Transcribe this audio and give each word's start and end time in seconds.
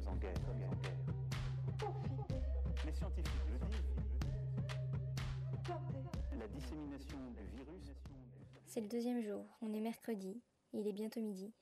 sommes 0.00 0.12
en 0.12 0.16
guerre. 0.16 0.34
Les 2.84 2.92
scientifiques 2.92 3.46
le 3.48 3.58
disent. 3.66 3.94
La 6.38 6.48
dissémination 6.48 7.18
du 7.32 7.44
virus. 7.56 7.92
C'est 8.66 8.80
le 8.80 8.88
deuxième 8.88 9.22
jour, 9.22 9.46
on 9.62 9.72
est 9.72 9.80
mercredi, 9.80 10.42
il 10.72 10.86
est 10.86 10.92
bientôt 10.92 11.20
midi. 11.20 11.52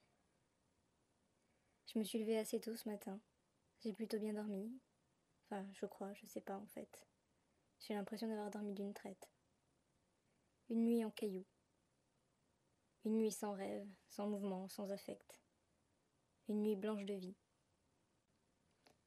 Je 1.87 1.99
me 1.99 2.05
suis 2.05 2.19
levée 2.19 2.39
assez 2.39 2.61
tôt 2.61 2.75
ce 2.75 2.89
matin. 2.89 3.21
J'ai 3.81 3.93
plutôt 3.93 4.19
bien 4.19 4.35
dormi. 4.35 4.73
Enfin, 5.45 5.65
je 5.73 5.87
crois, 5.87 6.13
je 6.15 6.27
sais 6.27 6.41
pas 6.41 6.57
en 6.57 6.67
fait. 6.67 7.07
J'ai 7.81 7.95
l'impression 7.95 8.29
d'avoir 8.29 8.51
dormi 8.51 8.75
d'une 8.75 8.95
traite. 8.95 9.31
Une 10.71 10.85
nuit 10.85 11.05
en 11.05 11.11
cailloux. 11.11 11.47
Une 13.05 13.19
nuit 13.19 13.31
sans 13.31 13.53
rêve, 13.53 13.87
sans 14.09 14.27
mouvement, 14.27 14.69
sans 14.69 14.91
affect. 14.91 15.41
Une 16.49 16.63
nuit 16.63 16.77
blanche 16.77 17.05
de 17.05 17.15
vie. 17.15 17.37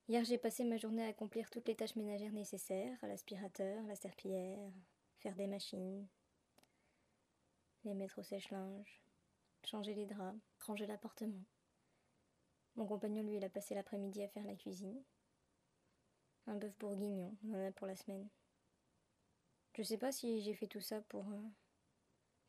Hier, 0.10 0.24
j'ai 0.24 0.38
passé 0.38 0.64
ma 0.64 0.78
journée 0.78 1.04
à 1.04 1.10
accomplir 1.10 1.50
toutes 1.50 1.68
les 1.68 1.76
tâches 1.76 1.98
ménagères 1.98 2.32
nécessaires, 2.32 2.98
l'aspirateur, 3.02 3.84
la 3.88 3.96
serpillière, 3.96 4.72
faire 5.20 5.36
des 5.36 5.48
machines, 5.48 6.08
les 7.84 7.94
mettre 7.94 8.20
au 8.20 8.24
sèche-linge, 8.24 9.02
changer 9.66 9.94
les 9.96 10.06
draps, 10.06 10.40
ranger 10.62 10.88
l'appartement. 10.88 11.44
Mon 12.78 12.88
compagnon, 12.88 13.22
lui, 13.22 13.36
il 13.36 13.44
a 13.44 13.50
passé 13.50 13.76
l'après-midi 13.76 14.24
à 14.24 14.30
faire 14.30 14.46
la 14.46 14.56
cuisine. 14.56 15.04
Un 16.46 16.56
bœuf 16.56 16.78
bourguignon, 16.78 17.36
on 17.44 17.56
en 17.56 17.68
a 17.68 17.74
pour 17.74 17.86
la 17.86 17.98
semaine. 17.98 18.30
Je 19.74 19.84
sais 19.84 19.98
pas 19.98 20.14
si 20.14 20.40
j'ai 20.40 20.54
fait 20.54 20.68
tout 20.68 20.80
ça 20.80 21.02
pour 21.02 21.28
euh, 21.28 21.42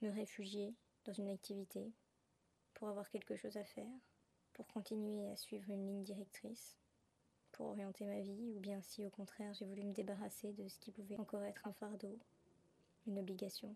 me 0.03 0.11
réfugier 0.11 0.77
dans 1.07 1.13
une 1.13 1.29
activité, 1.29 1.93
pour 2.75 2.89
avoir 2.89 3.11
quelque 3.11 3.35
chose 3.35 3.57
à 3.57 3.65
faire, 3.65 3.99
pour 4.53 4.69
continuer 4.69 5.29
à 5.29 5.37
suivre 5.37 5.69
une 5.71 5.89
ligne 5.89 6.05
directrice, 6.05 6.79
pour 7.59 7.67
orienter 7.67 8.07
ma 8.07 8.21
vie, 8.21 8.53
ou 8.57 8.61
bien 8.61 8.81
si 8.81 9.05
au 9.05 9.11
contraire 9.11 9.53
j'ai 9.53 9.67
voulu 9.67 9.83
me 9.83 9.93
débarrasser 9.93 10.53
de 10.53 10.69
ce 10.69 10.79
qui 10.79 10.93
pouvait 10.93 11.19
encore 11.19 11.43
être 11.43 11.67
un 11.67 11.73
fardeau, 11.73 12.17
une 13.09 13.19
obligation, 13.19 13.75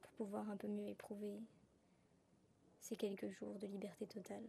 pour 0.00 0.12
pouvoir 0.12 0.48
un 0.48 0.56
peu 0.56 0.68
mieux 0.68 0.86
éprouver 0.86 1.40
ces 2.78 2.94
quelques 2.94 3.28
jours 3.30 3.58
de 3.58 3.66
liberté 3.66 4.06
totale. 4.06 4.44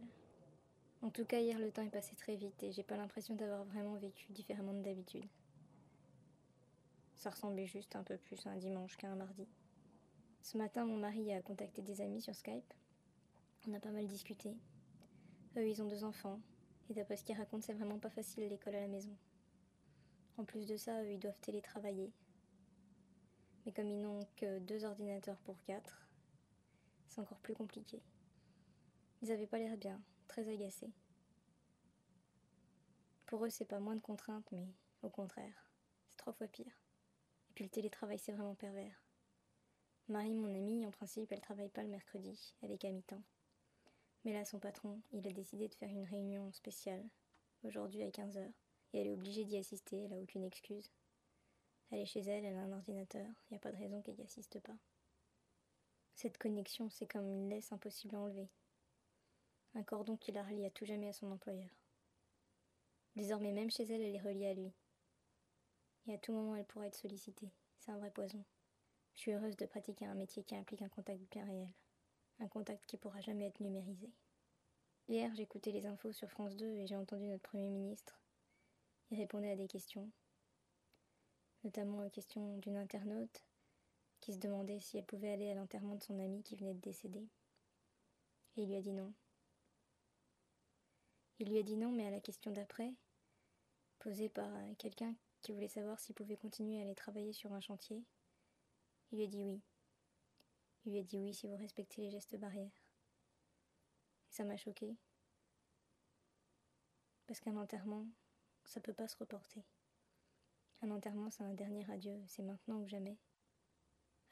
En 1.02 1.10
tout 1.10 1.24
cas, 1.24 1.40
hier, 1.40 1.58
le 1.58 1.72
temps 1.72 1.82
est 1.82 1.90
passé 1.90 2.14
très 2.14 2.36
vite 2.36 2.62
et 2.62 2.70
j'ai 2.70 2.84
pas 2.84 2.96
l'impression 2.96 3.34
d'avoir 3.34 3.64
vraiment 3.64 3.96
vécu 3.96 4.30
différemment 4.30 4.72
de 4.72 4.82
d'habitude. 4.82 5.26
Ça 7.16 7.30
ressemblait 7.30 7.66
juste 7.66 7.96
un 7.96 8.04
peu 8.04 8.16
plus 8.18 8.46
à 8.46 8.50
un 8.50 8.56
dimanche 8.56 8.96
qu'à 8.96 9.08
un 9.08 9.16
mardi. 9.16 9.48
Ce 10.42 10.56
matin, 10.56 10.84
mon 10.84 10.96
mari 10.96 11.32
a 11.32 11.42
contacté 11.42 11.82
des 11.82 12.00
amis 12.00 12.22
sur 12.22 12.36
Skype. 12.36 12.72
On 13.66 13.74
a 13.74 13.80
pas 13.80 13.90
mal 13.90 14.06
discuté. 14.06 14.56
Eux, 15.56 15.68
ils 15.68 15.82
ont 15.82 15.88
deux 15.88 16.04
enfants. 16.04 16.38
Et 16.90 16.94
d'après 16.94 17.16
ce 17.16 17.24
qu'ils 17.24 17.36
racontent, 17.36 17.62
c'est 17.62 17.72
vraiment 17.72 17.98
pas 17.98 18.10
facile 18.10 18.48
l'école 18.48 18.74
à 18.74 18.80
la 18.80 18.88
maison. 18.88 19.16
En 20.36 20.44
plus 20.44 20.66
de 20.66 20.76
ça, 20.76 21.02
eux, 21.02 21.12
ils 21.12 21.18
doivent 21.18 21.40
télétravailler. 21.40 22.12
Mais 23.64 23.72
comme 23.72 23.88
ils 23.88 24.00
n'ont 24.00 24.26
que 24.36 24.58
deux 24.58 24.84
ordinateurs 24.84 25.38
pour 25.38 25.62
quatre, 25.62 26.08
c'est 27.08 27.20
encore 27.20 27.38
plus 27.38 27.54
compliqué. 27.54 28.02
Ils 29.20 29.30
avaient 29.30 29.46
pas 29.46 29.58
l'air 29.58 29.76
bien, 29.76 30.02
très 30.26 30.48
agacés. 30.48 30.92
Pour 33.26 33.44
eux, 33.44 33.50
c'est 33.50 33.64
pas 33.64 33.78
moins 33.78 33.94
de 33.94 34.00
contraintes, 34.00 34.50
mais 34.50 34.66
au 35.02 35.08
contraire, 35.08 35.70
c'est 36.08 36.16
trois 36.16 36.32
fois 36.32 36.48
pire. 36.48 36.82
Et 37.50 37.54
puis 37.54 37.64
le 37.64 37.70
télétravail, 37.70 38.18
c'est 38.18 38.32
vraiment 38.32 38.54
pervers. 38.54 39.02
Marie, 40.08 40.34
mon 40.34 40.54
amie, 40.54 40.84
en 40.84 40.90
principe, 40.90 41.30
elle 41.30 41.40
travaille 41.40 41.68
pas 41.68 41.82
le 41.82 41.88
mercredi, 41.88 42.54
elle 42.60 42.72
est 42.72 42.78
qu'à 42.78 42.90
mi-temps. 42.90 43.22
Mais 44.24 44.32
là, 44.32 44.44
son 44.44 44.58
patron, 44.58 45.00
il 45.12 45.26
a 45.26 45.32
décidé 45.32 45.68
de 45.68 45.74
faire 45.74 45.90
une 45.90 46.04
réunion 46.04 46.52
spéciale, 46.52 47.04
aujourd'hui 47.64 48.02
à 48.02 48.10
15h, 48.10 48.50
et 48.92 49.00
elle 49.00 49.08
est 49.08 49.12
obligée 49.12 49.44
d'y 49.44 49.56
assister, 49.56 50.04
elle 50.04 50.12
a 50.12 50.20
aucune 50.20 50.44
excuse. 50.44 50.90
Elle 51.90 52.00
est 52.00 52.06
chez 52.06 52.20
elle, 52.20 52.44
elle 52.44 52.56
a 52.56 52.62
un 52.62 52.72
ordinateur, 52.72 53.26
il 53.26 53.52
n'y 53.52 53.56
a 53.56 53.60
pas 53.60 53.72
de 53.72 53.78
raison 53.78 54.00
qu'elle 54.02 54.16
n'y 54.16 54.24
assiste 54.24 54.60
pas. 54.60 54.76
Cette 56.14 56.38
connexion, 56.38 56.88
c'est 56.90 57.06
comme 57.06 57.28
une 57.28 57.48
laisse 57.48 57.72
impossible 57.72 58.14
à 58.14 58.20
enlever 58.20 58.48
un 59.74 59.82
cordon 59.82 60.16
qui 60.16 60.32
la 60.32 60.42
relie 60.42 60.66
à 60.66 60.70
tout 60.70 60.84
jamais 60.84 61.08
à 61.08 61.12
son 61.12 61.30
employeur. 61.30 61.70
Désormais, 63.16 63.52
même 63.52 63.70
chez 63.70 63.84
elle, 63.84 64.02
elle 64.02 64.14
est 64.14 64.20
reliée 64.20 64.46
à 64.46 64.54
lui. 64.54 64.72
Et 66.06 66.14
à 66.14 66.18
tout 66.18 66.32
moment, 66.32 66.56
elle 66.56 66.66
pourra 66.66 66.86
être 66.86 66.94
sollicitée. 66.94 67.50
C'est 67.78 67.92
un 67.92 67.98
vrai 67.98 68.10
poison. 68.10 68.44
Je 69.14 69.20
suis 69.20 69.32
heureuse 69.32 69.56
de 69.56 69.66
pratiquer 69.66 70.06
un 70.06 70.14
métier 70.14 70.42
qui 70.42 70.56
implique 70.56 70.82
un 70.82 70.88
contact 70.88 71.20
bien 71.30 71.44
réel. 71.44 71.68
Un 72.42 72.48
contact 72.48 72.84
qui 72.86 72.96
pourra 72.96 73.20
jamais 73.20 73.46
être 73.46 73.60
numérisé. 73.60 74.10
Hier, 75.06 75.32
j'écoutais 75.36 75.70
les 75.70 75.86
infos 75.86 76.10
sur 76.10 76.28
France 76.28 76.56
2 76.56 76.66
et 76.66 76.88
j'ai 76.88 76.96
entendu 76.96 77.28
notre 77.28 77.44
Premier 77.44 77.68
ministre. 77.68 78.20
Il 79.12 79.18
répondait 79.18 79.52
à 79.52 79.54
des 79.54 79.68
questions. 79.68 80.10
Notamment 81.62 82.04
aux 82.04 82.10
questions 82.10 82.58
d'une 82.58 82.76
internaute 82.76 83.44
qui 84.20 84.32
se 84.32 84.40
demandait 84.40 84.80
si 84.80 84.98
elle 84.98 85.06
pouvait 85.06 85.32
aller 85.32 85.52
à 85.52 85.54
l'enterrement 85.54 85.94
de 85.94 86.02
son 86.02 86.18
ami 86.18 86.42
qui 86.42 86.56
venait 86.56 86.74
de 86.74 86.80
décéder. 86.80 87.28
Et 88.56 88.62
il 88.62 88.70
lui 88.70 88.76
a 88.76 88.82
dit 88.82 88.92
non. 88.92 89.12
Il 91.38 91.48
lui 91.48 91.58
a 91.58 91.62
dit 91.62 91.76
non, 91.76 91.92
mais 91.92 92.08
à 92.08 92.10
la 92.10 92.20
question 92.20 92.50
d'après, 92.50 92.92
posée 94.00 94.28
par 94.28 94.50
quelqu'un 94.78 95.14
qui 95.42 95.52
voulait 95.52 95.68
savoir 95.68 96.00
s'il 96.00 96.16
pouvait 96.16 96.36
continuer 96.36 96.80
à 96.80 96.82
aller 96.82 96.96
travailler 96.96 97.32
sur 97.32 97.52
un 97.52 97.60
chantier, 97.60 98.02
il 99.12 99.18
lui 99.18 99.24
a 99.26 99.28
dit 99.28 99.44
oui. 99.44 99.60
Il 100.84 100.92
lui 100.92 100.98
a 100.98 101.04
dit 101.04 101.18
oui 101.18 101.32
si 101.32 101.46
vous 101.46 101.56
respectez 101.56 102.02
les 102.02 102.10
gestes 102.10 102.36
barrières. 102.36 102.82
Et 104.28 104.32
ça 104.32 104.44
m'a 104.44 104.56
choqué. 104.56 104.96
Parce 107.26 107.40
qu'un 107.40 107.56
enterrement, 107.56 108.08
ça 108.64 108.80
peut 108.80 108.92
pas 108.92 109.08
se 109.08 109.16
reporter. 109.16 109.64
Un 110.82 110.90
enterrement, 110.90 111.30
c'est 111.30 111.44
un 111.44 111.54
dernier 111.54 111.88
adieu, 111.90 112.20
c'est 112.26 112.42
maintenant 112.42 112.80
ou 112.80 112.88
jamais. 112.88 113.16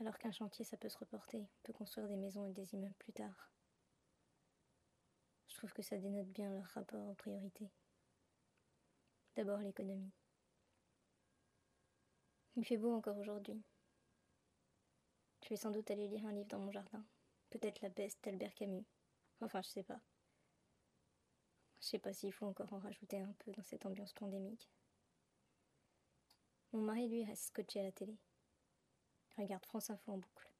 Alors 0.01 0.19
qu'un 0.19 0.33
chantier, 0.33 0.65
ça 0.65 0.77
peut 0.77 0.89
se 0.89 0.99
reporter, 0.99 1.43
on 1.43 1.63
peut 1.63 1.73
construire 1.73 2.09
des 2.09 2.17
maisons 2.17 2.45
et 2.47 2.53
des 2.53 2.75
immeubles 2.75 2.95
plus 2.99 3.13
tard. 3.13 3.53
Je 5.47 5.57
trouve 5.57 5.73
que 5.73 5.83
ça 5.83 5.99
dénote 5.99 6.29
bien 6.29 6.51
leur 6.51 6.65
rapport 6.69 7.07
aux 7.09 7.15
priorités. 7.15 7.71
D'abord 9.37 9.59
l'économie. 9.59 10.13
Il 12.57 12.65
fait 12.65 12.79
beau 12.79 12.95
encore 12.95 13.19
aujourd'hui. 13.19 13.63
Je 15.51 15.57
vais 15.57 15.61
sans 15.63 15.73
doute 15.73 15.91
aller 15.91 16.07
lire 16.07 16.25
un 16.27 16.33
livre 16.33 16.47
dans 16.47 16.61
mon 16.61 16.71
jardin. 16.71 17.05
Peut-être 17.51 17.83
La 17.83 17.91
peste 17.91 18.23
d'Albert 18.23 18.55
Camus. 18.55 18.87
Enfin, 19.41 19.61
je 19.63 19.69
sais 19.69 19.83
pas. 19.83 20.01
Je 21.81 21.87
sais 21.87 21.99
pas 21.99 22.13
s'il 22.13 22.33
faut 22.33 22.47
encore 22.47 22.73
en 22.73 22.79
rajouter 22.79 23.19
un 23.19 23.35
peu 23.41 23.51
dans 23.51 23.65
cette 23.65 23.85
ambiance 23.85 24.13
pandémique. 24.13 24.71
Mon 26.71 26.83
mari, 26.83 27.09
lui, 27.09 27.25
reste 27.25 27.47
scotché 27.47 27.81
à 27.81 27.83
la 27.83 27.91
télé. 27.91 28.17
Il 29.37 29.43
regarde 29.43 29.67
France 29.67 29.91
Info 29.91 30.13
en 30.13 30.19
boucle. 30.19 30.53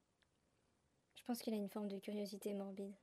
Je 1.15 1.23
pense 1.23 1.41
qu'il 1.41 1.53
a 1.53 1.57
une 1.57 1.69
forme 1.69 1.87
de 1.87 1.99
curiosité 1.99 2.53
morbide. 2.53 2.97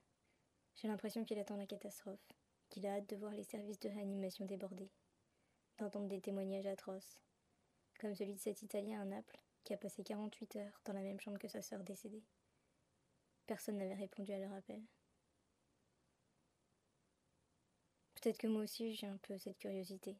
J'ai 0.75 0.89
l'impression 0.89 1.25
qu'il 1.25 1.39
attend 1.39 1.55
la 1.55 1.65
catastrophe, 1.65 2.37
qu'il 2.69 2.85
a 2.85 2.97
hâte 2.97 3.09
de 3.09 3.15
voir 3.15 3.31
les 3.31 3.45
services 3.45 3.79
de 3.79 3.89
réanimation 3.89 4.45
débordés, 4.45 4.91
d'entendre 5.79 6.07
des 6.07 6.21
témoignages 6.21 6.67
atroces, 6.67 7.19
comme 7.99 8.13
celui 8.13 8.35
de 8.35 8.39
cet 8.39 8.61
Italien 8.61 9.01
à 9.01 9.05
Naples 9.05 9.39
qui 9.63 9.73
a 9.73 9.77
passé 9.77 10.03
48 10.03 10.55
heures 10.57 10.81
dans 10.85 10.93
la 10.93 11.01
même 11.01 11.19
chambre 11.19 11.39
que 11.39 11.47
sa 11.47 11.61
sœur 11.61 11.83
décédée. 11.83 12.23
Personne 13.45 13.77
n'avait 13.77 13.95
répondu 13.95 14.31
à 14.31 14.39
leur 14.39 14.53
appel. 14.53 14.81
Peut-être 18.15 18.37
que 18.37 18.47
moi 18.47 18.63
aussi 18.63 18.95
j'ai 18.95 19.07
un 19.07 19.17
peu 19.17 19.37
cette 19.37 19.57
curiosité. 19.57 20.17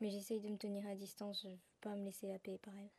Mais 0.00 0.10
j'essaye 0.10 0.40
de 0.40 0.48
me 0.48 0.56
tenir 0.56 0.86
à 0.86 0.94
distance, 0.94 1.42
je 1.42 1.48
veux 1.48 1.60
pas 1.80 1.94
me 1.94 2.04
laisser 2.04 2.32
happer 2.32 2.58
par 2.58 2.76
elle. 2.76 2.90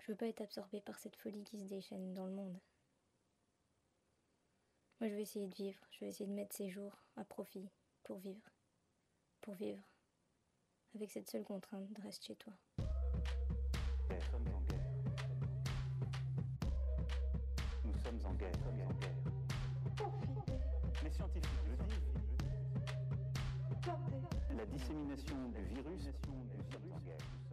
Je 0.00 0.12
veux 0.12 0.16
pas 0.16 0.26
être 0.26 0.42
absorbée 0.42 0.82
par 0.82 0.98
cette 0.98 1.16
folie 1.16 1.44
qui 1.44 1.58
se 1.58 1.64
déchaîne 1.64 2.12
dans 2.12 2.26
le 2.26 2.32
monde. 2.32 2.58
Moi, 5.00 5.08
je 5.08 5.14
vais 5.14 5.22
essayer 5.22 5.48
de 5.48 5.54
vivre. 5.54 5.80
Je 5.90 6.00
vais 6.00 6.08
essayer 6.08 6.28
de 6.28 6.34
mettre 6.34 6.54
ces 6.54 6.68
jours 6.68 7.02
à 7.16 7.24
profit 7.24 7.70
pour 8.02 8.18
vivre. 8.18 8.50
Pour 9.40 9.54
vivre. 9.54 9.82
Avec 10.94 11.10
cette 11.10 11.30
seule 11.30 11.44
contrainte 11.44 11.90
de 11.92 12.02
rester 12.02 12.26
chez 12.26 12.36
toi. 12.36 12.52
Nous 14.14 14.22
sommes 14.30 14.46
en 14.54 14.62
guerre. 14.70 14.86
Nous 17.84 17.92
sommes 18.04 18.30
en 18.30 18.34
guerre. 18.34 18.52
en 18.64 18.72
guerre. 19.00 19.20
Les 21.02 21.10
scientifiques 21.10 21.50
le 21.68 21.76
disent. 21.84 22.14
La 24.56 24.66
dissémination 24.66 25.36
du 25.48 25.62
virus. 25.74 26.04
Nous 26.28 26.72
sommes 26.72 26.92
en 26.92 27.00
guerre. 27.00 27.43